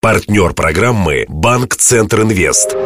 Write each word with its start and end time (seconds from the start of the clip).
Партнер 0.00 0.52
программы 0.52 1.24
«Банк 1.28 1.74
Центр 1.74 2.20
Инвест». 2.22 2.76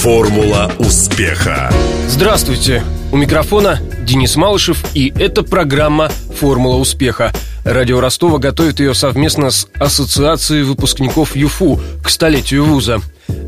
Формула 0.00 0.72
успеха. 0.78 1.70
Здравствуйте. 2.08 2.82
У 3.12 3.18
микрофона 3.18 3.80
Денис 4.00 4.34
Малышев, 4.36 4.82
и 4.94 5.12
это 5.14 5.42
программа 5.42 6.08
«Формула 6.40 6.76
успеха». 6.76 7.34
Радио 7.66 8.00
Ростова 8.00 8.38
готовит 8.38 8.80
ее 8.80 8.94
совместно 8.94 9.50
с 9.50 9.68
Ассоциацией 9.78 10.62
выпускников 10.62 11.36
ЮФУ 11.36 11.80
к 12.02 12.08
столетию 12.08 12.64
вуза. 12.64 13.02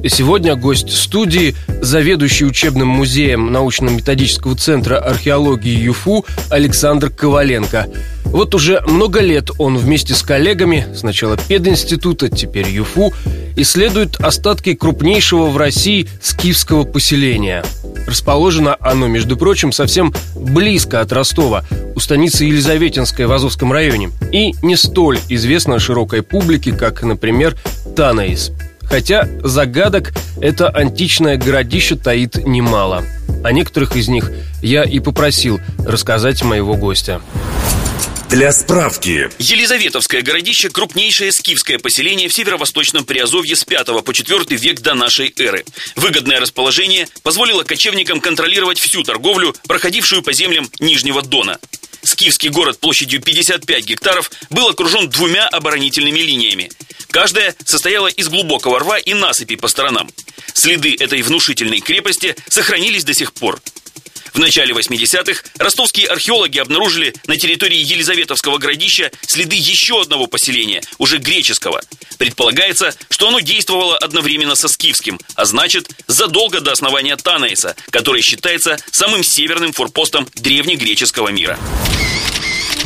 Сегодня 0.07 0.55
гость 0.55 0.91
студии– 0.91 1.55
заведующий 1.80 2.45
учебным 2.45 2.89
музеем 2.89 3.50
научно-методического 3.50 4.57
центра 4.57 4.98
археологии 4.98 5.85
ЮФУ 5.85 6.27
Александр 6.50 7.09
Коваленко. 7.09 7.87
Вот 8.31 8.55
уже 8.55 8.83
много 8.87 9.21
лет 9.21 9.51
он 9.59 9.77
вместе 9.79 10.15
с 10.15 10.23
коллегами, 10.23 10.87
сначала 10.95 11.37
пединститута, 11.37 12.29
теперь 12.29 12.69
ЮФУ, 12.69 13.13
исследует 13.57 14.21
остатки 14.21 14.75
крупнейшего 14.75 15.46
в 15.46 15.57
России 15.57 16.09
скифского 16.23 16.85
поселения. 16.85 17.64
Расположено 18.07 18.77
оно, 18.81 19.07
между 19.07 19.36
прочим, 19.36 19.72
совсем 19.72 20.14
близко 20.36 21.00
от 21.00 21.13
Ростова, 21.13 21.64
у 21.95 22.00
станицы 22.00 22.45
Елизаветинской 22.45 23.27
в 23.27 23.33
Азовском 23.33 23.72
районе, 23.72 24.11
и 24.31 24.55
не 24.63 24.77
столь 24.77 25.19
известно 25.29 25.79
широкой 25.79 26.22
публике, 26.22 26.72
как, 26.72 27.03
например, 27.03 27.57
Танаис. 27.97 28.53
Хотя 28.83 29.29
загадок 29.43 30.13
это 30.41 30.69
античное 30.69 31.36
городище 31.36 31.97
таит 31.97 32.47
немало. 32.47 33.05
О 33.42 33.53
некоторых 33.53 33.97
из 33.97 34.08
них 34.08 34.31
я 34.62 34.84
и 34.84 35.00
попросил 35.00 35.61
рассказать 35.86 36.42
моего 36.42 36.75
гостя. 36.75 37.20
Для 38.31 38.53
справки. 38.53 39.31
Елизаветовское 39.39 40.20
городище– 40.20 40.69
крупнейшее 40.70 41.33
скифское 41.33 41.78
поселение 41.78 42.28
в 42.28 42.34
северо-восточном 42.34 43.06
Приазовье 43.06 43.56
с 43.56 43.64
5 43.64 44.05
по 44.05 44.12
4 44.12 44.45
век 44.56 44.81
до 44.81 44.92
нашей 44.92 45.33
эры. 45.39 45.64
Выгодное 45.97 46.39
расположение 46.39 47.08
позволило 47.22 47.62
кочевникам 47.62 48.20
контролировать 48.20 48.78
всю 48.78 49.02
торговлю, 49.02 49.55
проходившую 49.67 50.22
по 50.22 50.34
землям 50.34 50.70
Нижнего 50.78 51.22
Дона. 51.22 51.58
Скифский 52.02 52.50
город 52.50 52.78
площадью 52.78 53.22
55 53.22 53.84
гектаров 53.86 54.30
был 54.50 54.69
окружен 54.69 55.08
двумя 55.08 55.48
оборонительными 55.48 56.20
линиями. 56.20 56.70
Каждая 57.11 57.56
состояла 57.64 58.08
из 58.08 58.28
глубокого 58.28 58.78
рва 58.78 58.98
и 58.98 59.14
насыпи 59.14 59.56
по 59.56 59.69
сторонам. 59.69 60.11
Следы 60.52 60.95
этой 61.00 61.22
внушительной 61.22 61.80
крепости 61.80 62.36
сохранились 62.48 63.05
до 63.05 63.14
сих 63.14 63.33
пор. 63.33 63.61
В 64.32 64.38
начале 64.38 64.74
80-х 64.74 65.42
ростовские 65.58 66.06
археологи 66.08 66.58
обнаружили 66.58 67.14
на 67.26 67.36
территории 67.36 67.78
Елизаветовского 67.78 68.58
городища 68.58 69.10
следы 69.22 69.56
еще 69.56 70.00
одного 70.02 70.26
поселения, 70.26 70.82
уже 70.98 71.18
греческого. 71.18 71.82
Предполагается, 72.18 72.94
что 73.10 73.28
оно 73.28 73.40
действовало 73.40 73.96
одновременно 73.96 74.54
со 74.54 74.68
скифским, 74.68 75.18
а 75.34 75.44
значит, 75.44 75.90
задолго 76.06 76.60
до 76.60 76.72
основания 76.72 77.16
Танаиса, 77.16 77.76
который 77.90 78.22
считается 78.22 78.78
самым 78.90 79.22
северным 79.22 79.72
форпостом 79.72 80.28
древнегреческого 80.34 81.28
мира. 81.28 81.58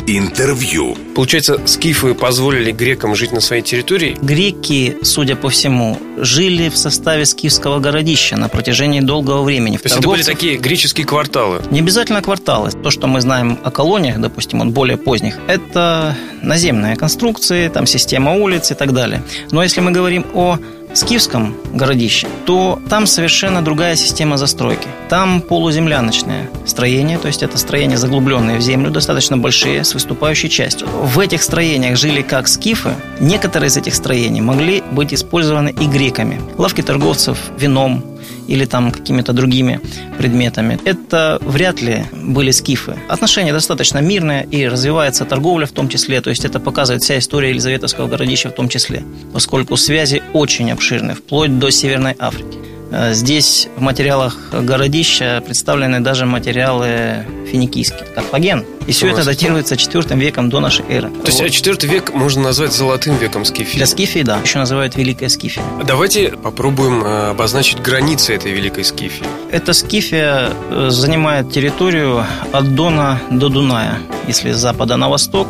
Интервью. 0.05 0.97
Получается, 1.15 1.61
скифы 1.65 2.13
позволили 2.13 2.71
грекам 2.71 3.15
жить 3.15 3.31
на 3.31 3.39
своей 3.39 3.61
территории? 3.61 4.17
Греки, 4.21 4.97
судя 5.01 5.37
по 5.37 5.49
всему, 5.49 5.97
жили 6.17 6.67
в 6.67 6.75
составе 6.75 7.25
скифского 7.25 7.79
городища 7.79 8.35
на 8.35 8.49
протяжении 8.49 8.99
долгого 8.99 9.43
времени. 9.43 9.77
То 9.77 9.85
есть 9.85 9.97
это 9.97 10.07
были 10.07 10.23
такие 10.23 10.57
греческие 10.57 11.05
кварталы? 11.05 11.61
Не 11.71 11.79
обязательно 11.79 12.21
кварталы. 12.21 12.71
То, 12.71 12.91
что 12.91 13.07
мы 13.07 13.21
знаем 13.21 13.57
о 13.63 13.71
колониях, 13.71 14.19
допустим, 14.19 14.61
от 14.61 14.69
более 14.69 14.97
поздних, 14.97 15.37
это 15.47 16.17
наземные 16.41 16.97
конструкции, 16.97 17.69
там 17.69 17.85
система 17.85 18.33
улиц 18.33 18.71
и 18.71 18.75
так 18.75 18.91
далее. 18.93 19.23
Но 19.51 19.63
если 19.63 19.79
мы 19.79 19.91
говорим 19.91 20.25
о 20.33 20.59
Скифском 20.93 21.55
городище, 21.73 22.27
то 22.45 22.79
там 22.89 23.07
совершенно 23.07 23.63
другая 23.63 23.95
система 23.95 24.37
застройки. 24.37 24.87
Там 25.09 25.41
полуземляночное 25.41 26.49
строение, 26.65 27.17
то 27.17 27.27
есть 27.27 27.43
это 27.43 27.57
строения 27.57 27.97
заглубленные 27.97 28.57
в 28.57 28.61
землю, 28.61 28.91
достаточно 28.91 29.37
большие, 29.37 29.83
с 29.83 29.93
выступающей 29.93 30.49
частью. 30.49 30.87
В 30.87 31.19
этих 31.19 31.41
строениях 31.41 31.97
жили 31.97 32.21
как 32.21 32.47
скифы. 32.47 32.95
Некоторые 33.19 33.69
из 33.69 33.77
этих 33.77 33.95
строений 33.95 34.41
могли 34.41 34.83
быть 34.91 35.13
использованы 35.13 35.69
и 35.69 35.87
греками. 35.87 36.41
Лавки 36.57 36.81
торговцев 36.81 37.37
вином, 37.57 38.03
или 38.47 38.65
там 38.65 38.91
какими-то 38.91 39.33
другими 39.33 39.79
предметами. 40.17 40.79
Это 40.85 41.39
вряд 41.41 41.81
ли 41.81 42.05
были 42.11 42.51
скифы. 42.51 42.95
Отношения 43.07 43.53
достаточно 43.53 43.99
мирные 43.99 44.45
и 44.49 44.67
развивается 44.67 45.25
торговля 45.25 45.65
в 45.65 45.71
том 45.71 45.89
числе, 45.89 46.21
то 46.21 46.29
есть 46.29 46.45
это 46.45 46.59
показывает 46.59 47.03
вся 47.03 47.17
история 47.17 47.49
Елизаветовского 47.49 48.07
городища 48.07 48.49
в 48.49 48.55
том 48.55 48.69
числе, 48.69 49.03
поскольку 49.33 49.77
связи 49.77 50.23
очень 50.33 50.71
обширны, 50.71 51.15
вплоть 51.15 51.59
до 51.59 51.69
Северной 51.69 52.15
Африки. 52.19 52.72
Э, 52.93 53.13
здесь 53.13 53.67
в 53.75 53.81
материалах 53.81 54.37
городища 54.51 55.41
представлены 55.43 55.99
даже 55.99 56.25
материалы 56.25 57.25
финикийские, 57.51 58.05
Карфаген. 58.13 58.65
И 58.85 58.91
все 58.91 59.07
это 59.07 59.23
датируется 59.23 59.75
IV 59.75 60.15
веком 60.19 60.49
до 60.49 60.59
нашей 60.59 60.85
эры. 60.89 61.09
То 61.09 61.31
есть 61.31 61.41
IV 61.41 61.87
век 61.87 62.13
можно 62.13 62.43
назвать 62.43 62.71
золотым 62.71 63.17
веком 63.17 63.45
Скифии? 63.45 63.77
Для 63.77 63.87
Скифии, 63.87 64.21
да. 64.21 64.39
Еще 64.43 64.59
называют 64.59 64.95
Великая 64.95 65.29
Скифия. 65.29 65.63
Давайте 65.87 66.29
попробуем 66.29 67.03
э, 67.03 67.29
обозначить 67.31 67.81
границы 67.81 68.35
этой 68.35 68.51
Великой 68.51 68.83
Скифии. 68.83 69.25
Эта 69.51 69.73
Скифия 69.73 70.51
э, 70.69 70.89
занимает 70.89 71.51
территорию 71.51 72.25
от 72.51 72.75
Дона 72.75 73.19
до 73.31 73.49
Дуная. 73.49 73.97
Если 74.27 74.51
с 74.51 74.57
запада 74.57 74.97
на 74.97 75.09
восток, 75.09 75.47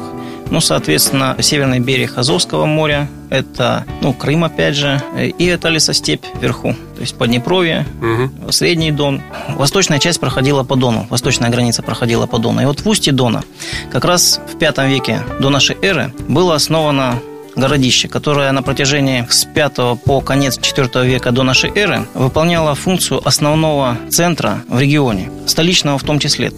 ну, 0.53 0.61
соответственно, 0.61 1.35
северный 1.39 1.79
берег 1.79 2.15
Азовского 2.15 2.67
моря, 2.67 3.09
это, 3.31 3.85
ну, 4.01 4.13
Крым, 4.13 4.43
опять 4.43 4.75
же, 4.75 5.01
и 5.17 5.45
это 5.45 5.69
лесостепь 5.69 6.23
вверху, 6.39 6.75
то 6.93 7.01
есть 7.01 7.15
Поднепровье, 7.15 7.87
угу. 7.99 8.51
Средний 8.51 8.91
Дон. 8.91 9.23
Восточная 9.49 9.97
часть 9.97 10.19
проходила 10.19 10.63
по 10.63 10.75
Дону, 10.75 11.07
восточная 11.09 11.49
граница 11.49 11.81
проходила 11.81 12.27
по 12.27 12.37
Дону. 12.37 12.61
И 12.61 12.65
вот 12.65 12.81
в 12.81 12.87
устье 12.87 13.11
Дона, 13.11 13.43
как 13.91 14.05
раз 14.05 14.39
в 14.47 14.59
V 14.59 14.87
веке 14.87 15.23
до 15.39 15.49
нашей 15.49 15.75
эры, 15.81 16.13
было 16.27 16.53
основано 16.53 17.19
городище, 17.55 18.07
которое 18.07 18.51
на 18.51 18.61
протяжении 18.63 19.25
с 19.29 19.45
5 19.45 20.01
по 20.05 20.21
конец 20.21 20.57
4 20.59 21.05
века 21.05 21.31
до 21.31 21.43
нашей 21.43 21.71
эры 21.71 22.05
выполняло 22.13 22.75
функцию 22.75 23.25
основного 23.27 23.97
центра 24.09 24.63
в 24.67 24.79
регионе, 24.79 25.31
столичного 25.45 25.97
в 25.97 26.03
том 26.03 26.19
числе. 26.19 26.51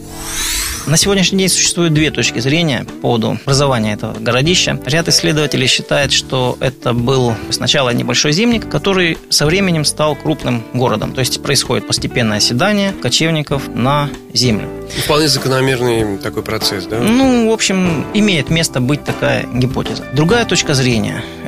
На 0.88 0.98
сегодняшний 0.98 1.40
день 1.40 1.50
существует 1.50 1.96
две 1.96 2.12
точки 2.12 2.38
зрения 2.38 2.84
по 2.84 2.92
поводу 3.02 3.40
образования 3.44 3.94
этого 3.94 4.14
городища. 4.20 4.80
Ряд 4.86 5.08
исследователей 5.08 5.66
считает, 5.66 6.12
что 6.12 6.58
это 6.60 6.94
был 6.94 7.34
сначала 7.50 7.90
небольшой 7.90 8.34
зимник, 8.34 8.70
который 8.70 9.18
со 9.30 9.48
временем 9.48 9.84
стал 9.84 10.16
крупным 10.16 10.64
городом. 10.74 11.14
То 11.14 11.22
есть 11.22 11.42
происходит 11.42 11.88
постепенное 11.88 12.38
оседание 12.38 12.92
кочевников 12.92 13.68
на 13.68 14.10
землю. 14.32 14.70
Вполне 15.06 15.28
закономерный 15.28 16.18
такой 16.20 16.44
процесс, 16.44 16.86
да? 16.86 17.00
Ну, 17.00 17.50
в 17.50 17.54
общем, 17.54 18.06
имеет 18.14 18.52
место 18.52 18.80
быть 18.80 19.04
такая 19.04 19.48
гипотеза. 19.52 20.06
Другая 20.14 20.46
точка 20.46 20.76
зрения, 20.76 20.85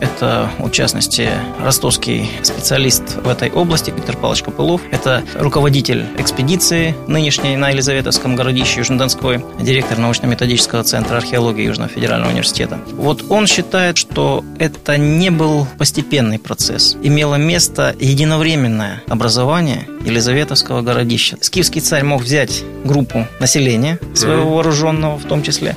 это, 0.01 0.49
в 0.57 0.71
частности, 0.71 1.29
ростовский 1.63 2.27
специалист 2.41 3.17
в 3.17 3.27
этой 3.27 3.51
области 3.51 3.91
Виктор 3.91 4.15
Павлович 4.17 4.41
Копылов, 4.41 4.81
это 4.89 5.23
руководитель 5.35 6.05
экспедиции 6.17 6.95
нынешней 7.07 7.55
на 7.55 7.69
Елизаветовском 7.69 8.35
городище 8.35 8.79
Южнодонской, 8.79 9.45
директор 9.59 9.99
научно-методического 9.99 10.83
центра 10.83 11.17
археологии 11.17 11.65
Южного 11.65 11.87
федерального 11.87 12.31
университета. 12.31 12.79
Вот 12.93 13.25
он 13.29 13.45
считает, 13.45 13.97
что 13.97 14.43
это 14.57 14.97
не 14.97 15.29
был 15.29 15.67
постепенный 15.77 16.39
процесс. 16.39 16.97
Имело 17.03 17.35
место 17.35 17.95
единовременное 17.99 19.03
образование 19.07 19.87
Елизаветовского 20.03 20.81
городища. 20.81 21.37
Скифский 21.41 21.81
царь 21.81 22.03
мог 22.03 22.23
взять 22.23 22.63
группу 22.83 23.27
населения 23.39 23.99
своего 24.15 24.55
вооруженного 24.55 25.19
в 25.19 25.25
том 25.25 25.43
числе 25.43 25.75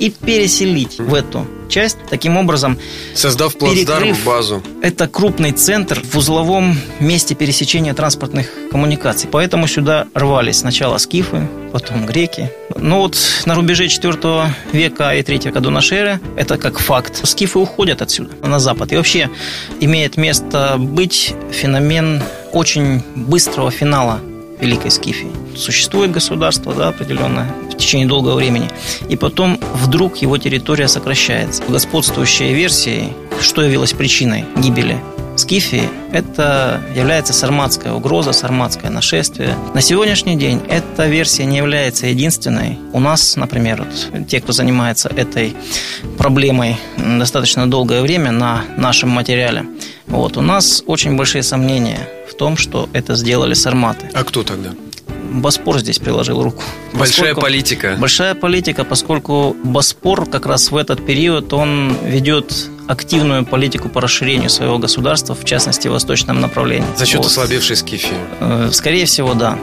и 0.00 0.10
переселить 0.10 0.98
в 0.98 1.14
эту 1.14 1.46
часть, 1.68 1.98
таким 2.08 2.36
образом 2.36 2.78
создав 3.14 3.56
плацдарм, 3.56 4.16
базу. 4.24 4.62
Это 4.82 5.06
крупный 5.06 5.52
центр 5.52 6.02
в 6.02 6.16
узловом 6.16 6.76
месте 6.98 7.34
пересечения 7.34 7.94
транспортных 7.94 8.50
коммуникаций. 8.72 9.28
Поэтому 9.30 9.68
сюда 9.68 10.08
рвались 10.14 10.58
сначала 10.58 10.98
скифы, 10.98 11.46
потом 11.70 12.06
греки. 12.06 12.50
Но 12.74 13.02
вот 13.02 13.16
на 13.44 13.54
рубеже 13.54 13.88
4 13.88 14.52
века 14.72 15.14
и 15.14 15.22
3 15.22 15.38
века 15.44 15.60
до 15.60 15.70
нашей 15.70 15.98
эры 15.98 16.20
это 16.36 16.58
как 16.58 16.78
факт. 16.80 17.20
Скифы 17.26 17.58
уходят 17.58 18.02
отсюда 18.02 18.30
на 18.42 18.58
запад. 18.58 18.92
И 18.92 18.96
вообще 18.96 19.30
имеет 19.80 20.16
место 20.16 20.76
быть 20.78 21.34
феномен 21.52 22.22
очень 22.52 23.02
быстрого 23.14 23.70
финала 23.70 24.20
Великой 24.60 24.90
Скифии. 24.90 25.30
Существует 25.56 26.10
государство, 26.10 26.74
да, 26.74 26.88
определенное, 26.88 27.52
в 27.70 27.76
течение 27.76 28.06
долгого 28.06 28.34
времени, 28.34 28.68
и 29.08 29.16
потом 29.16 29.58
вдруг 29.74 30.18
его 30.18 30.38
территория 30.38 30.88
сокращается. 30.88 31.62
Господствующей 31.68 32.52
версией, 32.52 33.12
что 33.40 33.62
явилось 33.62 33.92
причиной 33.92 34.44
гибели 34.56 34.98
Скифии, 35.36 35.88
это 36.12 36.82
является 36.94 37.32
сарматская 37.32 37.94
угроза, 37.94 38.32
сарматское 38.32 38.90
нашествие. 38.90 39.56
На 39.74 39.80
сегодняшний 39.80 40.36
день 40.36 40.60
эта 40.68 41.06
версия 41.06 41.46
не 41.46 41.56
является 41.56 42.06
единственной. 42.06 42.78
У 42.92 43.00
нас, 43.00 43.36
например, 43.36 43.86
вот, 44.12 44.26
те, 44.28 44.40
кто 44.40 44.52
занимается 44.52 45.08
этой 45.08 45.56
проблемой 46.18 46.76
достаточно 46.98 47.70
долгое 47.70 48.02
время 48.02 48.32
на 48.32 48.64
нашем 48.76 49.08
материале, 49.08 49.64
Вот, 50.06 50.36
у 50.36 50.42
нас 50.42 50.82
очень 50.86 51.16
большие 51.16 51.42
сомнения 51.42 52.08
том, 52.40 52.56
что 52.56 52.88
это 52.94 53.14
сделали 53.16 53.52
сарматы. 53.54 54.08
А 54.14 54.24
кто 54.24 54.42
тогда? 54.42 54.70
Боспор 55.32 55.78
здесь 55.78 55.98
приложил 55.98 56.42
руку. 56.42 56.62
Большая 56.94 57.34
Поскольку- 57.34 57.40
политика. 57.42 57.96
Большая 58.00 58.34
политика, 58.34 58.84
поскольку 58.84 59.54
Боспор 59.62 60.24
как 60.26 60.46
раз 60.46 60.70
в 60.70 60.76
этот 60.76 61.04
период 61.06 61.52
он 61.52 61.94
ведет 62.02 62.68
активную 62.88 63.44
политику 63.44 63.88
по 63.90 64.00
расширению 64.00 64.48
своего 64.50 64.78
государства, 64.78 65.34
в 65.34 65.44
частности, 65.44 65.88
в 65.88 65.92
восточном 65.92 66.40
направлении. 66.40 66.88
За 66.96 67.04
счет 67.06 67.18
Вот. 67.18 67.26
ослабевшей 67.26 67.76
Скифии. 67.76 68.16
Э, 68.40 68.70
Скорее 68.72 69.04
всего, 69.04 69.34
да. 69.34 69.58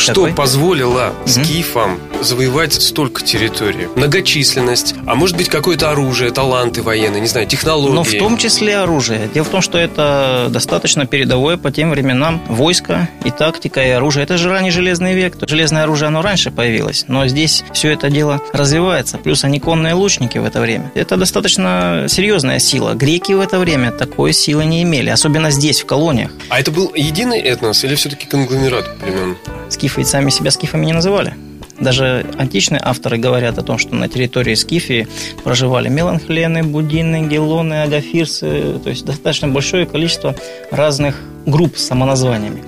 Что 0.00 0.14
Какой? 0.14 0.32
позволило 0.32 1.12
скифам 1.26 2.00
завоевать 2.22 2.72
столько 2.72 3.22
территорий? 3.22 3.86
Многочисленность, 3.96 4.94
а 5.06 5.14
может 5.14 5.36
быть 5.36 5.50
какое-то 5.50 5.90
оружие, 5.90 6.30
таланты 6.30 6.80
военные, 6.82 7.20
не 7.20 7.26
знаю, 7.26 7.46
технологии. 7.46 7.94
Но 7.94 8.02
в 8.02 8.10
том 8.12 8.38
числе 8.38 8.78
оружие. 8.78 9.28
Дело 9.34 9.44
в 9.44 9.50
том, 9.50 9.60
что 9.60 9.76
это 9.76 10.46
достаточно 10.48 11.04
передовое 11.04 11.58
по 11.58 11.70
тем 11.70 11.90
временам 11.90 12.42
войско 12.48 13.10
и 13.24 13.30
тактика, 13.30 13.82
и 13.84 13.90
оружие. 13.90 14.24
Это 14.24 14.38
же 14.38 14.48
ранний 14.48 14.70
железный 14.70 15.12
век. 15.14 15.36
Железное 15.46 15.82
оружие, 15.82 16.06
оно 16.08 16.22
раньше 16.22 16.50
появилось. 16.50 17.04
Но 17.06 17.26
здесь 17.26 17.62
все 17.74 17.90
это 17.90 18.08
дело 18.08 18.40
развивается. 18.54 19.18
Плюс 19.18 19.44
они 19.44 19.60
конные 19.60 19.92
лучники 19.92 20.38
в 20.38 20.46
это 20.46 20.62
время. 20.62 20.90
Это 20.94 21.18
достаточно 21.18 22.06
серьезная 22.08 22.58
сила. 22.58 22.94
Греки 22.94 23.32
в 23.32 23.40
это 23.40 23.58
время 23.58 23.90
такой 23.90 24.32
силы 24.32 24.64
не 24.64 24.82
имели. 24.82 25.10
Особенно 25.10 25.50
здесь, 25.50 25.82
в 25.82 25.84
колониях. 25.84 26.30
А 26.48 26.58
это 26.58 26.70
был 26.70 26.90
единый 26.94 27.38
этнос 27.38 27.84
или 27.84 27.94
все-таки 27.96 28.26
конгломерат 28.26 28.96
племен? 28.98 29.36
Скифы 29.90 30.02
ведь 30.02 30.08
сами 30.08 30.30
себя 30.30 30.52
скифами 30.52 30.86
не 30.86 30.92
называли. 30.92 31.34
Даже 31.80 32.24
античные 32.38 32.80
авторы 32.80 33.18
говорят 33.18 33.58
о 33.58 33.62
том, 33.62 33.76
что 33.76 33.96
на 33.96 34.06
территории 34.08 34.54
Скифии 34.54 35.08
проживали 35.42 35.88
меланхлены, 35.88 36.62
будины, 36.62 37.26
гелоны, 37.26 37.82
агафирсы, 37.82 38.78
то 38.84 38.88
есть 38.88 39.04
достаточно 39.04 39.48
большое 39.48 39.86
количество 39.86 40.36
разных 40.70 41.20
групп 41.44 41.76
с 41.76 41.86
самоназваниями. 41.86 42.62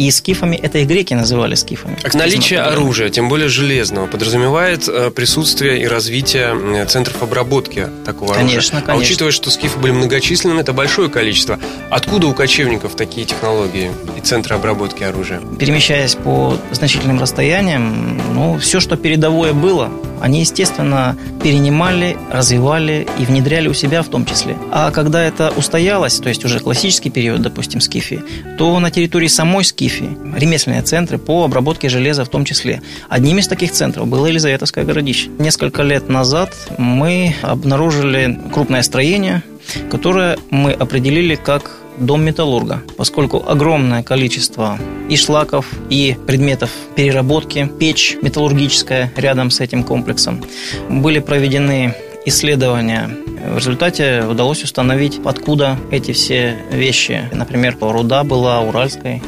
И 0.00 0.10
скифами 0.10 0.56
это 0.56 0.78
и 0.78 0.86
греки 0.86 1.12
называли 1.12 1.54
скифами. 1.54 1.98
А 2.02 2.16
Наличие 2.16 2.60
оружия, 2.60 3.10
тем 3.10 3.28
более 3.28 3.48
железного, 3.48 4.06
подразумевает 4.06 4.88
э, 4.88 5.10
присутствие 5.10 5.82
и 5.82 5.86
развитие 5.86 6.86
центров 6.86 7.22
обработки 7.22 7.86
такого 8.06 8.32
Конечно, 8.32 8.78
оружия. 8.78 8.78
А 8.78 8.86
конечно. 8.86 9.04
учитывая, 9.04 9.30
что 9.30 9.50
скифы 9.50 9.78
были 9.78 9.92
многочисленны, 9.92 10.58
это 10.58 10.72
большое 10.72 11.10
количество. 11.10 11.58
Откуда 11.90 12.28
у 12.28 12.32
кочевников 12.32 12.96
такие 12.96 13.26
технологии 13.26 13.90
и 14.16 14.22
центры 14.22 14.56
обработки 14.56 15.02
оружия? 15.02 15.42
Перемещаясь 15.58 16.14
по 16.14 16.56
значительным 16.72 17.20
расстояниям, 17.20 18.18
ну, 18.32 18.58
все, 18.58 18.80
что 18.80 18.96
передовое 18.96 19.52
было, 19.52 19.92
они, 20.20 20.40
естественно, 20.40 21.16
перенимали, 21.42 22.16
развивали 22.30 23.06
и 23.18 23.24
внедряли 23.24 23.68
у 23.68 23.74
себя 23.74 24.02
в 24.02 24.08
том 24.08 24.24
числе. 24.24 24.56
А 24.70 24.90
когда 24.90 25.22
это 25.22 25.52
устоялось, 25.56 26.18
то 26.18 26.28
есть 26.28 26.44
уже 26.44 26.60
классический 26.60 27.10
период, 27.10 27.42
допустим, 27.42 27.80
Скифии, 27.80 28.22
то 28.58 28.78
на 28.80 28.90
территории 28.90 29.28
самой 29.28 29.64
Скифии 29.64 30.16
ремесленные 30.36 30.82
центры 30.82 31.18
по 31.18 31.44
обработке 31.44 31.88
железа 31.88 32.24
в 32.24 32.28
том 32.28 32.44
числе. 32.44 32.82
Одним 33.08 33.38
из 33.38 33.48
таких 33.48 33.72
центров 33.72 34.06
было 34.06 34.26
Елизаветовское 34.26 34.84
городище. 34.84 35.30
Несколько 35.38 35.82
лет 35.82 36.08
назад 36.08 36.54
мы 36.78 37.34
обнаружили 37.42 38.38
крупное 38.52 38.82
строение, 38.82 39.42
которое 39.90 40.38
мы 40.50 40.72
определили 40.72 41.34
как 41.34 41.80
дом 42.00 42.24
металлурга, 42.24 42.82
поскольку 42.96 43.44
огромное 43.46 44.02
количество 44.02 44.78
и 45.08 45.16
шлаков, 45.16 45.66
и 45.88 46.16
предметов 46.26 46.70
переработки, 46.96 47.70
печь 47.78 48.16
металлургическая 48.22 49.12
рядом 49.16 49.50
с 49.50 49.60
этим 49.60 49.84
комплексом. 49.84 50.42
Были 50.88 51.20
проведены 51.20 51.94
исследования. 52.26 53.10
В 53.46 53.56
результате 53.56 54.24
удалось 54.28 54.62
установить, 54.62 55.20
откуда 55.24 55.78
эти 55.90 56.12
все 56.12 56.58
вещи. 56.70 57.28
Например, 57.32 57.76
руда 57.80 58.24
была 58.24 58.60
уральской. 58.60 59.22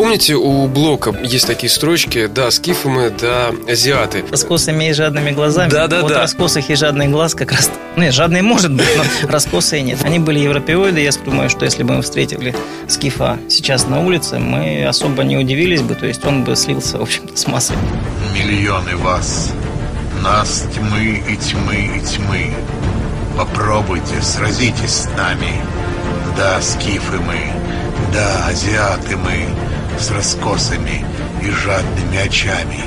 Помните, 0.00 0.34
у 0.34 0.66
Блока 0.66 1.14
есть 1.22 1.46
такие 1.46 1.68
строчки, 1.68 2.26
да, 2.26 2.50
скифы 2.50 2.88
мы, 2.88 3.10
да, 3.10 3.50
азиаты. 3.70 4.24
Раскосыми 4.30 4.88
и 4.88 4.94
жадными 4.94 5.30
глазами. 5.30 5.68
Да-да-да. 5.68 6.00
Вот 6.00 6.12
раскосых 6.12 6.70
и 6.70 6.74
жадный 6.74 7.08
глаз 7.08 7.34
как 7.34 7.52
раз... 7.52 7.70
Ну, 7.96 8.04
Нет, 8.04 8.14
жадный 8.14 8.40
может 8.40 8.72
быть, 8.72 8.86
но 8.96 9.28
раскосые 9.28 9.82
нет. 9.82 9.98
Они 10.02 10.18
были 10.18 10.38
европеоиды. 10.38 11.02
Я 11.02 11.10
думаю, 11.22 11.50
что 11.50 11.66
если 11.66 11.82
бы 11.82 11.92
мы 11.92 12.00
встретили 12.00 12.56
скифа 12.88 13.38
сейчас 13.50 13.88
на 13.88 14.00
улице, 14.00 14.38
мы 14.38 14.86
особо 14.86 15.22
не 15.22 15.36
удивились 15.36 15.82
бы. 15.82 15.94
То 15.94 16.06
есть 16.06 16.24
он 16.24 16.44
бы 16.44 16.56
слился, 16.56 16.96
в 16.96 17.02
общем-то, 17.02 17.36
с 17.36 17.46
массой. 17.46 17.76
Миллионы 18.34 18.96
вас, 18.96 19.52
нас 20.22 20.66
тьмы 20.74 21.22
и 21.28 21.36
тьмы 21.36 21.98
и 21.98 22.00
тьмы. 22.00 22.54
Попробуйте, 23.36 24.22
сразитесь 24.22 24.94
с 24.94 25.08
нами. 25.14 25.60
Да, 26.38 26.58
скифы 26.62 27.18
мы, 27.18 27.52
да, 28.14 28.46
азиаты 28.48 29.16
мы, 29.18 29.46
с 30.00 30.10
раскосами 30.10 31.04
и 31.42 31.50
жадными 31.50 32.18
очами. 32.18 32.80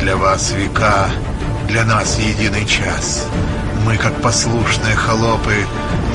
Для 0.00 0.16
вас 0.16 0.52
века, 0.52 1.10
для 1.66 1.84
нас 1.84 2.18
единый 2.18 2.64
час. 2.64 3.26
Мы, 3.84 3.96
как 3.96 4.22
послушные 4.22 4.94
холопы, 4.94 5.66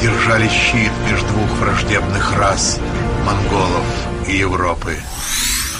держали 0.02 0.48
щит 0.48 0.92
между 1.10 1.28
двух 1.28 1.50
враждебных 1.60 2.38
рас– 2.38 2.80
монголов 3.26 3.86
и 4.28 4.38
Европы. 4.38 4.98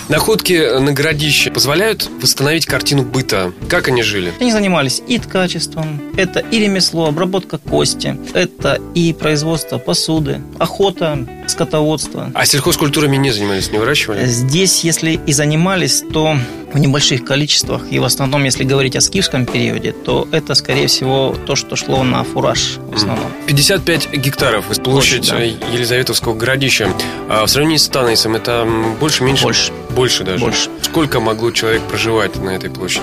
Находки 0.10 0.80
на 0.80 0.92
городище 0.92 1.50
позволяют 1.50 2.10
восстановить 2.22 2.66
картину 2.66 3.04
быта. 3.04 3.54
Как 3.70 3.88
они 3.88 4.04
жили? 4.04 4.34
Они 4.40 4.52
занимались 4.52 5.02
и 5.08 5.18
ткачеством, 5.18 6.02
это 6.18 6.40
и 6.40 6.60
ремесло, 6.60 7.08
обработка 7.08 7.58
кости, 7.58 8.18
это 8.34 8.80
и 8.96 9.14
производство 9.14 9.78
посуды, 9.78 10.42
охота, 10.60 11.26
скотоводство. 11.48 12.32
А 12.34 12.46
сельхозкультурами 12.46 13.16
не 13.16 13.32
занимались, 13.32 13.72
не 13.72 13.78
выращивали? 13.78 14.26
Здесь, 14.26 14.84
если 14.84 15.20
и 15.26 15.32
занимались, 15.32 16.04
то 16.12 16.38
в 16.74 16.80
небольших 16.80 17.24
количествах, 17.24 17.84
и 17.92 18.00
в 18.00 18.04
основном, 18.04 18.44
если 18.44 18.64
говорить 18.64 18.96
о 18.96 19.02
скифском 19.02 19.46
периоде, 19.46 19.92
то 19.92 20.28
это, 20.32 20.56
скорее 20.56 20.88
всего, 20.88 21.36
то, 21.46 21.56
что 21.56 21.76
шло 21.76 22.04
на 22.04 22.24
фураж 22.24 22.78
в 22.88 22.96
основном. 22.96 23.32
55 23.48 24.12
гектаров 24.14 24.72
из 24.72 24.80
площадь 24.80 25.30
Площадь, 25.30 25.58
э, 25.62 25.74
Елизаветовского 25.74 26.34
городища. 26.34 26.92
А 27.36 27.48
в 27.48 27.50
сравнении 27.50 27.78
с 27.78 27.88
Танейсом 27.88 28.36
это 28.36 28.64
больше, 29.00 29.24
меньше? 29.24 29.44
Больше. 29.44 29.72
Больше 29.90 30.24
даже? 30.24 30.46
Больше. 30.46 30.70
Сколько 30.84 31.20
могло 31.20 31.50
человек 31.50 31.82
проживать 31.82 32.36
на 32.36 32.52
этой 32.52 32.70
площади? 32.70 33.02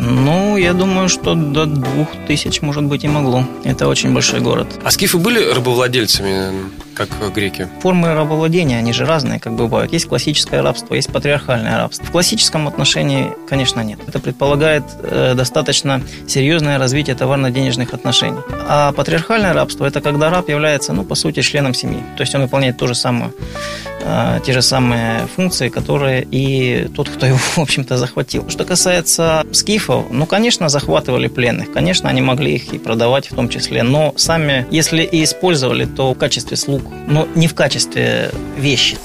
Ну, 0.00 0.56
я 0.56 0.74
думаю, 0.74 1.08
что 1.08 1.34
до 1.34 1.66
двух 1.66 2.08
тысяч, 2.28 2.62
может 2.62 2.84
быть, 2.84 3.02
и 3.02 3.08
могло. 3.08 3.44
Это 3.64 3.88
очень 3.88 4.14
большой 4.14 4.40
город. 4.40 4.68
А 4.84 4.92
скифы 4.92 5.18
были 5.18 5.42
рабовладельцами, 5.52 6.70
как 6.94 7.08
греки? 7.34 7.68
Формы 7.80 8.14
рабовладения, 8.14 8.78
они 8.78 8.92
же 8.92 9.04
разные, 9.04 9.40
как 9.40 9.54
бывают. 9.54 9.92
Есть 9.92 10.06
классическое 10.06 10.62
рабство, 10.62 10.94
есть 10.94 11.12
патриархальное 11.12 11.78
рабство. 11.78 12.06
В 12.06 12.12
классическом 12.12 12.68
отношении, 12.68 13.32
конечно, 13.48 13.80
нет. 13.80 13.98
Это 14.06 14.20
предполагает 14.20 14.84
э, 15.02 15.34
достаточно 15.34 16.00
серьезное 16.28 16.78
развитие 16.78 17.16
товарно-денежных 17.16 17.92
отношений. 17.92 18.38
А 18.68 18.92
патриархальное 18.92 19.52
рабство– 19.52 19.84
это 19.86 20.00
когда 20.00 20.30
раб 20.30 20.48
является, 20.48 20.92
ну, 20.92 21.02
по 21.02 21.16
сути, 21.16 21.42
членом 21.42 21.74
семьи. 21.74 22.02
То 22.16 22.20
есть 22.20 22.32
он 22.36 22.42
выполняет 22.42 22.76
то 22.76 22.86
же 22.86 22.94
самое, 22.94 23.32
э, 24.08 24.40
те 24.44 24.52
же 24.52 24.62
самые 24.62 25.26
функции, 25.36 25.68
которые 25.68 26.26
и 26.30 26.88
тот, 26.94 27.08
кто 27.08 27.26
его, 27.26 27.38
в 27.38 27.58
общем-то, 27.58 27.96
захватил. 27.96 28.48
Что 28.48 28.64
касается 28.64 29.44
скифов, 29.52 30.06
ну, 30.10 30.26
конечно, 30.26 30.68
захватывали 30.68 31.28
пленных. 31.28 31.72
Конечно, 31.72 32.08
они 32.08 32.22
могли 32.22 32.54
их 32.54 32.72
и 32.72 32.78
продавать 32.78 33.30
в 33.30 33.34
том 33.34 33.48
числе. 33.48 33.82
Но 33.82 34.14
сами, 34.16 34.66
если 34.70 35.02
и 35.02 35.22
использовали, 35.24 35.84
то 35.84 36.14
в 36.14 36.18
качестве 36.18 36.56
слуг, 36.56 36.82
но 37.06 37.28
не 37.34 37.46
в 37.46 37.54
качестве 37.54 38.30
вещи. 38.56 38.98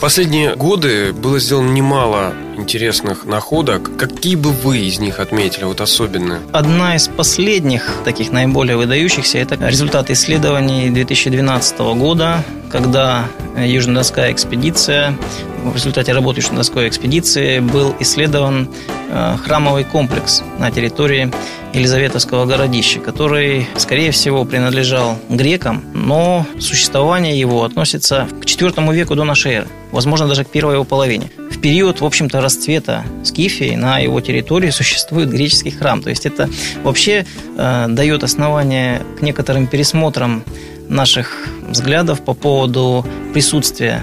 Последние 0.00 0.56
годы 0.56 1.12
было 1.12 1.38
сделано 1.38 1.70
немало 1.70 2.32
интересных 2.60 3.24
находок. 3.24 3.96
Какие 3.96 4.36
бы 4.36 4.50
вы 4.50 4.78
из 4.78 4.98
них 4.98 5.18
отметили, 5.20 5.64
вот 5.64 5.80
особенно? 5.80 6.40
Одна 6.52 6.96
из 6.96 7.08
последних, 7.08 7.96
таких 8.04 8.32
наиболее 8.32 8.76
выдающихся, 8.76 9.38
это 9.38 9.56
результаты 9.66 10.12
исследований 10.12 10.90
2012 10.90 11.78
года, 11.96 12.44
когда 12.70 13.26
Южно-Донская 13.56 14.32
экспедиция, 14.32 15.16
в 15.64 15.74
результате 15.74 16.12
работы 16.12 16.40
Южно-Донской 16.40 16.88
экспедиции 16.88 17.58
был 17.60 17.94
исследован 18.00 18.70
э, 19.10 19.36
храмовый 19.42 19.84
комплекс 19.84 20.42
на 20.58 20.70
территории 20.70 21.30
Елизаветовского 21.72 22.46
городища, 22.46 23.00
который, 23.00 23.66
скорее 23.76 24.10
всего, 24.10 24.44
принадлежал 24.44 25.18
грекам, 25.28 25.84
но 25.94 26.46
существование 26.58 27.38
его 27.38 27.64
относится 27.64 28.26
к 28.40 28.44
IV 28.44 28.94
веку 28.94 29.14
до 29.14 29.24
нашей 29.24 29.52
эры, 29.52 29.68
возможно, 29.92 30.26
даже 30.26 30.44
к 30.44 30.48
первой 30.48 30.74
его 30.74 30.84
половине. 30.84 31.30
В 31.50 31.60
период, 31.60 32.00
в 32.00 32.04
общем-то, 32.04 32.40
расцвета 32.40 33.04
Скифии 33.24 33.74
на 33.74 33.98
его 33.98 34.20
территории 34.20 34.70
существует 34.70 35.30
греческий 35.30 35.70
храм. 35.70 36.02
То 36.02 36.10
есть 36.10 36.24
это 36.24 36.48
вообще 36.82 37.26
э, 37.56 37.86
дает 37.88 38.22
основание 38.24 39.02
к 39.18 39.22
некоторым 39.22 39.66
пересмотрам 39.66 40.44
наших 40.88 41.46
взглядов 41.68 42.24
по 42.24 42.34
поводу 42.34 43.04
присутствия 43.32 44.02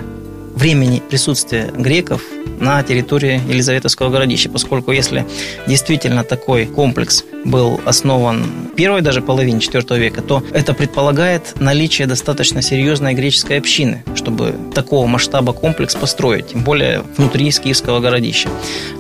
времени 0.58 1.02
присутствия 1.08 1.72
греков 1.76 2.22
на 2.60 2.82
территории 2.82 3.40
Елизаветовского 3.48 4.10
городища, 4.10 4.50
поскольку 4.50 4.92
если 4.92 5.26
действительно 5.68 6.24
такой 6.24 6.66
комплекс 6.66 7.24
был 7.46 7.80
основан 7.86 8.44
первой 8.76 9.02
даже 9.02 9.22
половине 9.22 9.60
IV 9.60 10.00
века, 10.00 10.22
то 10.22 10.44
это 10.52 10.74
предполагает 10.74 11.54
наличие 11.60 12.08
достаточно 12.08 12.62
серьезной 12.62 13.14
греческой 13.14 13.60
общины, 13.60 14.04
чтобы 14.16 14.56
такого 14.74 15.06
масштаба 15.08 15.54
комплекс 15.54 15.96
построить, 15.96 16.48
тем 16.48 16.64
более 16.64 17.04
внутри 17.18 17.48
Киевского 17.48 18.00
городища. 18.00 18.50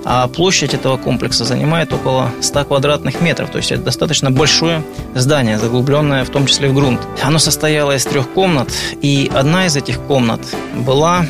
А 0.05 0.27
площадь 0.27 0.73
этого 0.73 0.97
комплекса 0.97 1.43
занимает 1.43 1.91
около 1.91 2.31
100 2.39 2.65
квадратных 2.65 3.19
метров, 3.19 3.49
то 3.49 3.57
есть 3.57 3.71
это 3.71 3.81
достаточно 3.81 4.31
большое 4.31 4.83
здание, 5.15 5.57
заглубленное 5.57 6.23
в 6.23 6.29
том 6.29 6.45
числе 6.45 6.69
в 6.69 6.73
грунт. 6.73 7.01
Оно 7.21 7.39
состояло 7.39 7.95
из 7.95 8.05
трех 8.05 8.29
комнат, 8.29 8.71
и 9.01 9.29
одна 9.33 9.65
из 9.65 9.75
этих 9.75 9.99
комнат 10.01 10.41
была 10.75 11.25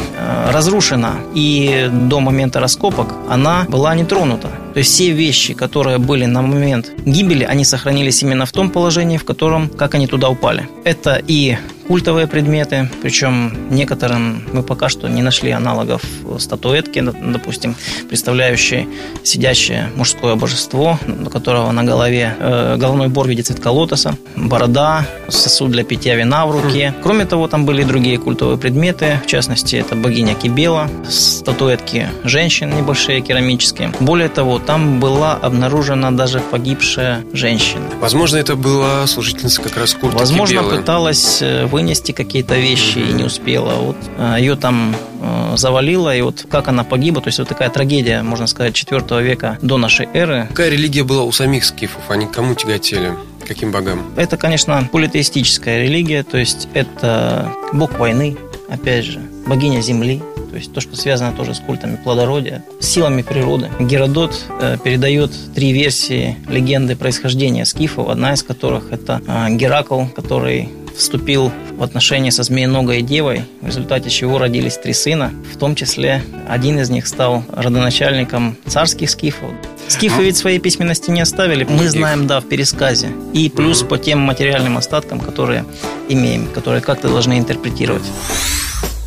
разрушена, 0.51 1.15
и 1.35 1.89
до 1.91 2.19
момента 2.19 2.59
раскопок 2.59 3.13
она 3.29 3.65
была 3.69 3.95
не 3.95 4.05
тронута. 4.05 4.49
То 4.73 4.79
есть 4.79 4.91
все 4.93 5.11
вещи, 5.11 5.53
которые 5.53 5.97
были 5.97 6.25
на 6.25 6.41
момент 6.41 6.91
гибели, 7.05 7.43
они 7.43 7.65
сохранились 7.65 8.23
именно 8.23 8.45
в 8.45 8.51
том 8.51 8.69
положении, 8.69 9.17
в 9.17 9.25
котором, 9.25 9.69
как 9.69 9.95
они 9.95 10.07
туда 10.07 10.29
упали. 10.29 10.67
Это 10.83 11.21
и 11.27 11.57
культовые 11.87 12.27
предметы, 12.27 12.89
причем 13.01 13.53
некоторым 13.69 14.43
мы 14.51 14.63
пока 14.63 14.89
что 14.89 15.07
не 15.07 15.21
нашли 15.21 15.51
аналогов 15.51 16.01
статуэтки, 16.39 16.99
допустим, 16.99 17.75
представляющей 18.09 18.87
сидящее 19.23 19.89
мужское 19.95 20.35
божество, 20.35 20.99
у 21.25 21.29
которого 21.29 21.71
на 21.71 21.83
голове 21.83 22.35
э, 22.39 22.75
головной 22.77 23.07
бор 23.07 23.25
в 23.25 23.29
виде 23.29 23.41
цветка 23.43 23.71
лотоса, 23.71 24.17
борода, 24.35 25.05
сосуд 25.29 25.71
для 25.71 25.83
питья 25.83 26.15
вина 26.15 26.45
в 26.45 26.51
руке. 26.51 26.93
Кроме 27.03 27.25
того, 27.25 27.47
там 27.47 27.65
были 27.65 27.81
и 27.81 27.85
другие 27.85 28.17
культовые 28.17 28.57
предметы, 28.57 29.19
в 29.23 29.27
частности, 29.27 29.75
это 29.75 29.95
богиня 29.95 30.35
Кибела, 30.35 30.89
статуэтки 31.09 32.09
женщин 32.23 32.75
небольшие 32.75 33.21
керамические. 33.21 33.91
Более 33.99 34.29
того, 34.29 34.59
там 34.59 34.99
была 34.99 35.35
обнаружена 35.35 36.11
даже 36.11 36.39
погибшая 36.39 37.23
женщина. 37.33 37.85
Возможно, 37.99 38.37
это 38.37 38.55
была 38.55 39.05
служительница 39.07 39.61
как 39.61 39.77
раз 39.77 39.93
культа 39.93 40.17
Возможно, 40.17 40.61
Кибелы. 40.61 40.77
пыталась 40.77 41.41
э, 41.41 41.65
вынести 41.77 42.11
какие-то 42.11 42.55
вещи 42.55 42.97
и 42.97 43.13
не 43.13 43.23
успела. 43.23 43.75
Вот 43.75 43.97
э, 44.17 44.37
ее 44.39 44.55
там 44.55 44.95
э, 45.21 45.53
завалило, 45.57 46.15
и 46.15 46.21
вот 46.23 46.47
как 46.49 46.69
она 46.69 46.83
погибла, 46.83 47.21
то 47.21 47.27
есть 47.27 47.37
вот 47.37 47.47
такая 47.47 47.69
трагедия, 47.69 48.23
можно 48.23 48.47
сказать, 48.47 48.73
4 48.73 49.21
века 49.21 49.59
до 49.61 49.77
нашей 49.77 50.07
эры. 50.11 50.47
Какая 50.49 50.71
религия 50.71 51.03
была 51.03 51.21
у 51.21 51.31
самих 51.31 51.65
скифов? 51.65 52.01
Они 52.09 52.25
к 52.25 52.31
кому 52.31 52.55
тяготели? 52.55 53.11
Каким 53.47 53.71
богам? 53.71 54.01
Это, 54.15 54.37
конечно, 54.37 54.89
политеистическая 54.91 55.83
религия, 55.83 56.23
то 56.23 56.39
есть 56.39 56.67
это 56.73 57.53
бог 57.73 57.99
войны, 57.99 58.35
опять 58.69 59.05
же, 59.05 59.19
богиня 59.45 59.81
земли, 59.81 60.23
то 60.49 60.55
есть 60.55 60.73
то, 60.73 60.81
что 60.81 60.95
связано 60.95 61.31
тоже 61.33 61.53
с 61.53 61.59
культами 61.59 61.97
плодородия, 62.03 62.63
с 62.79 62.87
силами 62.87 63.21
природы. 63.21 63.69
Геродот 63.79 64.33
э, 64.59 64.77
передает 64.83 65.31
три 65.53 65.73
версии 65.73 66.37
легенды 66.49 66.95
происхождения 66.95 67.65
скифов, 67.65 68.09
одна 68.09 68.33
из 68.33 68.41
которых 68.41 68.91
это 68.91 69.21
э, 69.27 69.49
Геракл, 69.51 70.05
который 70.15 70.69
вступил 70.97 71.51
в 71.77 71.83
отношения 71.83 72.31
со 72.31 72.43
змееногой 72.43 73.01
девой, 73.01 73.45
в 73.61 73.67
результате 73.67 74.09
чего 74.09 74.37
родились 74.37 74.77
три 74.77 74.93
сына. 74.93 75.31
В 75.53 75.57
том 75.57 75.75
числе 75.75 76.23
один 76.47 76.79
из 76.79 76.89
них 76.89 77.07
стал 77.07 77.43
родоначальником 77.51 78.57
царских 78.65 79.09
скифов. 79.09 79.51
Скифы 79.87 80.23
ведь 80.23 80.37
своей 80.37 80.59
письменности 80.59 81.11
не 81.11 81.21
оставили. 81.21 81.65
Мы 81.69 81.87
знаем, 81.89 82.27
да, 82.27 82.41
в 82.41 82.45
пересказе. 82.45 83.09
И 83.33 83.49
плюс 83.49 83.83
по 83.83 83.97
тем 83.97 84.19
материальным 84.19 84.77
остаткам, 84.77 85.19
которые 85.19 85.65
имеем, 86.09 86.47
которые 86.47 86.81
как-то 86.81 87.07
должны 87.07 87.37
интерпретировать. 87.37 88.03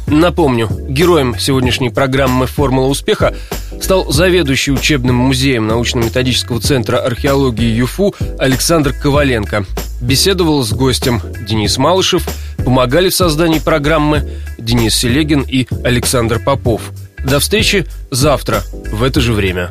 Напомню, 0.07 0.69
героем 0.89 1.39
сегодняшней 1.39 1.91
программы 1.91 2.47
«Формула 2.47 2.87
успеха» 2.87 3.35
стал 3.81 4.11
заведующий 4.11 4.73
учебным 4.73 5.15
музеем 5.15 5.69
научно-методического 5.69 6.61
центра 6.61 6.99
археологии 6.99 7.77
ЮФУ 7.77 8.15
Александр 8.39 8.93
Коваленко. 8.93 9.65
Беседовал 10.01 10.63
с 10.63 10.73
гостем 10.73 11.21
Денис 11.47 11.77
Малышев, 11.79 12.27
помогали 12.65 13.11
в 13.11 13.15
создании 13.15 13.59
программы 13.59 14.29
Денис 14.59 14.95
Селегин 14.95 15.43
и 15.43 15.67
Александр 15.85 16.39
Попов. 16.39 16.93
До 17.25 17.39
встречи 17.39 17.87
завтра 18.11 18.63
в 18.93 19.03
это 19.03 19.21
же 19.21 19.33
время. 19.33 19.71